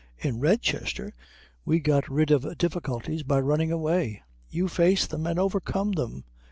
In 0.17 0.39
Redchester 0.39 1.11
we 1.63 1.79
got 1.79 2.09
rid 2.09 2.31
of 2.31 2.57
difficulties 2.57 3.21
by 3.21 3.39
running 3.39 3.71
away. 3.71 4.23
You 4.49 4.67
face 4.67 5.05
them 5.05 5.27
and 5.27 5.37
overcome 5.37 5.91
them. 5.91 6.23